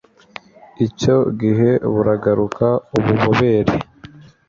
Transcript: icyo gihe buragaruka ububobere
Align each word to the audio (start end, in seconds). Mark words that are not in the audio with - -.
icyo 0.87 1.17
gihe 1.41 1.69
buragaruka 1.93 2.67
ububobere 2.97 3.73